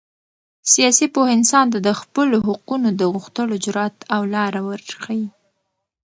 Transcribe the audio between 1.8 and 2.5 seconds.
د خپلو